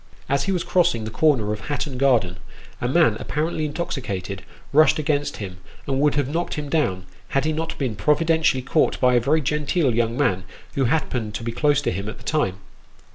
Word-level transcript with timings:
As 0.27 0.45
he 0.45 0.51
was 0.51 0.63
crossing 0.63 1.03
the 1.03 1.11
corner 1.11 1.53
of 1.53 1.59
Hatton 1.67 1.99
Garden, 1.99 2.37
a 2.81 2.87
man 2.87 3.17
apparently 3.19 3.65
intoxicated, 3.65 4.41
rushed 4.73 4.97
against 4.97 5.37
him, 5.37 5.59
and 5.85 5.99
would 6.01 6.15
have 6.15 6.27
knocked 6.27 6.55
him 6.55 6.69
down, 6.69 7.05
had 7.27 7.45
he 7.45 7.53
not 7.53 7.77
been 7.77 7.95
provi 7.95 8.25
dentially 8.25 8.65
caught 8.65 8.99
by 8.99 9.13
a 9.13 9.19
very 9.19 9.41
genteel 9.41 9.93
young 9.93 10.17
man, 10.17 10.43
who 10.73 10.85
happened 10.85 11.35
to 11.35 11.43
be 11.43 11.51
close 11.51 11.83
to 11.83 11.91
him 11.91 12.09
at 12.09 12.17
the 12.17 12.23
time. 12.23 12.55